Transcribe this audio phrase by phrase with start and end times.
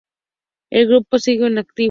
[0.71, 1.75] El grupo sigue en activo.